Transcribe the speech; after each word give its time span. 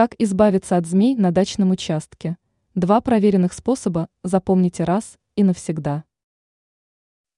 Как 0.00 0.14
избавиться 0.18 0.78
от 0.78 0.86
змей 0.86 1.14
на 1.14 1.30
дачном 1.30 1.72
участке? 1.72 2.38
Два 2.74 3.02
проверенных 3.02 3.52
способа 3.52 4.08
запомните 4.22 4.84
раз 4.84 5.18
и 5.36 5.44
навсегда. 5.44 6.04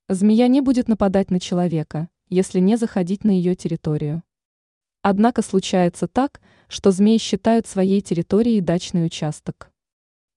Змея 0.08 0.46
не 0.46 0.60
будет 0.60 0.86
нападать 0.86 1.33
на 1.33 1.40
человека, 1.40 2.08
если 2.28 2.60
не 2.60 2.76
заходить 2.76 3.25
на 3.25 3.33
ее 3.33 3.56
территорию. 3.56 4.22
Однако 5.00 5.42
случается 5.42 6.06
так, 6.06 6.40
что 6.68 6.92
змеи 6.92 7.18
считают 7.18 7.67
своей 7.67 8.00
территорией 8.00 8.61
дачный 8.61 9.06
участок. 9.06 9.72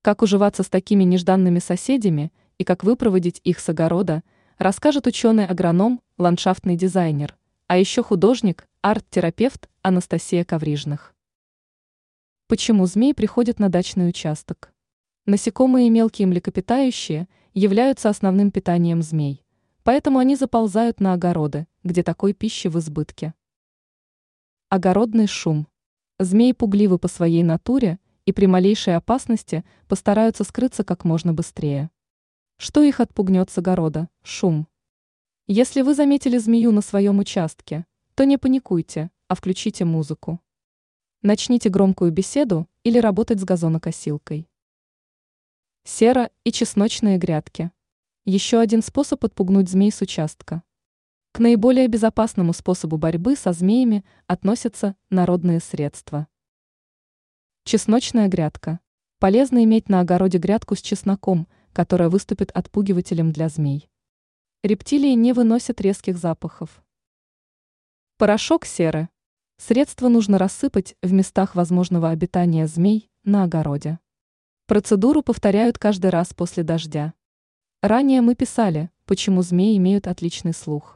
Как 0.02 0.24
уживаться 0.24 0.64
с 0.64 0.68
такими 0.68 1.04
нежданными 1.04 1.60
соседями 1.60 2.34
и 2.58 2.64
как 2.64 2.84
выпроводить 2.84 3.40
их 3.44 3.60
с 3.60 3.70
огорода, 3.70 4.24
расскажет 4.58 5.06
ученый-агроном, 5.06 6.02
ландшафтный 6.18 6.76
дизайнер, 6.76 7.38
а 7.68 7.78
еще 7.78 8.02
художник, 8.02 8.68
арт-терапевт 8.82 9.70
Анастасия 9.84 10.44
Коврижных. 10.44 11.15
Почему 12.48 12.86
змеи 12.86 13.14
приходят 13.14 13.58
на 13.58 13.70
дачный 13.70 14.08
участок? 14.08 14.72
Насекомые 15.26 15.88
и 15.88 15.90
мелкие 15.90 16.28
млекопитающие 16.28 17.28
являются 17.56 18.08
основным 18.08 18.52
питанием 18.52 19.02
змей, 19.02 19.44
поэтому 19.84 20.20
они 20.20 20.36
заползают 20.36 21.00
на 21.00 21.14
огороды, 21.14 21.66
где 21.84 22.04
такой 22.04 22.34
пищи 22.34 22.68
в 22.68 22.78
избытке. 22.78 23.34
Огородный 24.70 25.26
шум. 25.26 25.68
Змеи 26.20 26.52
пугливы 26.52 27.00
по 27.00 27.08
своей 27.08 27.42
натуре 27.42 27.98
и 28.26 28.32
при 28.32 28.46
малейшей 28.46 28.96
опасности 28.96 29.66
постараются 29.88 30.44
скрыться 30.44 30.84
как 30.84 31.04
можно 31.04 31.34
быстрее. 31.34 31.90
Что 32.58 32.84
их 32.84 33.00
отпугнет 33.00 33.50
с 33.50 33.58
огорода? 33.58 34.08
Шум. 34.22 34.68
Если 35.48 35.82
вы 35.82 35.96
заметили 35.96 36.38
змею 36.38 36.72
на 36.72 36.82
своем 36.82 37.18
участке, 37.18 37.88
то 38.14 38.24
не 38.24 38.38
паникуйте, 38.38 39.10
а 39.30 39.34
включите 39.34 39.84
музыку. 39.84 40.40
Начните 41.28 41.70
громкую 41.70 42.12
беседу 42.12 42.70
или 42.84 43.00
работать 43.00 43.40
с 43.40 43.44
газонокосилкой. 43.44 44.48
Сера 45.84 46.30
и 46.44 46.52
чесночные 46.52 47.18
грядки. 47.18 47.72
Еще 48.26 48.60
один 48.60 48.84
способ 48.84 49.26
отпугнуть 49.26 49.68
змей 49.68 49.92
с 49.92 50.02
участка. 50.02 50.62
К 51.32 51.40
наиболее 51.40 51.88
безопасному 51.88 52.54
способу 52.54 52.98
борьбы 52.98 53.36
со 53.36 53.54
змеями 53.54 54.06
относятся 54.28 54.96
народные 55.10 55.62
средства. 55.62 56.28
Чесночная 57.64 58.28
грядка. 58.28 58.80
Полезно 59.18 59.64
иметь 59.64 59.90
на 59.90 60.02
огороде 60.02 60.38
грядку 60.38 60.76
с 60.76 60.82
чесноком, 60.84 61.48
которая 61.74 62.10
выступит 62.10 62.52
отпугивателем 62.52 63.32
для 63.32 63.50
змей. 63.50 63.90
Рептилии 64.62 65.14
не 65.16 65.34
выносят 65.34 65.82
резких 65.82 66.20
запахов. 66.20 66.84
Порошок 68.18 68.64
серы. 68.64 69.10
Средство 69.58 70.10
нужно 70.10 70.38
рассыпать 70.38 70.96
в 71.02 71.14
местах 71.14 71.56
возможного 71.56 72.10
обитания 72.10 72.68
змей 72.68 73.10
на 73.24 73.44
огороде. 73.44 74.00
Процедуру 74.68 75.22
повторяют 75.22 75.78
каждый 75.78 76.10
раз 76.10 76.34
после 76.34 76.64
дождя. 76.64 77.14
Ранее 77.82 78.22
мы 78.22 78.36
писали, 78.36 78.90
почему 79.06 79.44
змеи 79.44 79.78
имеют 79.78 80.08
отличный 80.08 80.54
слух. 80.54 80.95